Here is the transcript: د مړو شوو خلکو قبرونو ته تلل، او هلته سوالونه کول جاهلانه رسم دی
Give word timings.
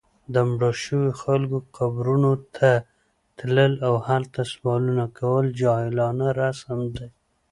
د 0.33 0.35
مړو 0.49 0.71
شوو 0.83 1.17
خلکو 1.21 1.57
قبرونو 1.77 2.31
ته 2.55 2.69
تلل، 3.37 3.73
او 3.87 3.93
هلته 4.07 4.41
سوالونه 4.53 5.05
کول 5.17 5.45
جاهلانه 5.61 6.27
رسم 6.41 6.79
دی 6.95 7.07